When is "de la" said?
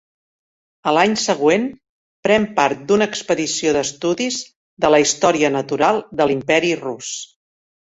4.87-5.05